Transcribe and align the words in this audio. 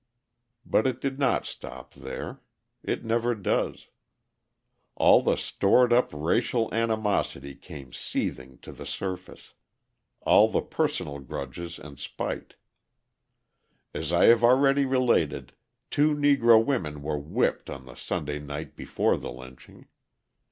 But 0.65 0.87
it 0.87 0.99
did 0.99 1.19
not 1.19 1.45
stop 1.45 1.93
there; 1.93 2.41
it 2.81 3.05
never 3.05 3.35
does. 3.35 3.89
All 4.95 5.21
the 5.21 5.35
stored 5.35 5.93
up 5.93 6.09
racial 6.11 6.73
animosity 6.73 7.53
came 7.53 7.93
seething 7.93 8.57
to 8.63 8.71
the 8.71 8.87
surface; 8.87 9.53
all 10.21 10.47
the 10.49 10.63
personal 10.63 11.19
grudges 11.19 11.77
and 11.77 11.99
spite. 11.99 12.55
As 13.93 14.11
I 14.11 14.25
have 14.25 14.43
already 14.43 14.85
related, 14.85 15.53
two 15.91 16.15
Negro 16.15 16.65
women 16.65 17.03
were 17.03 17.19
whipped 17.19 17.69
on 17.69 17.85
the 17.85 17.93
Sunday 17.93 18.39
night 18.39 18.75
before 18.75 19.17
the 19.17 19.31
lynching. 19.31 19.85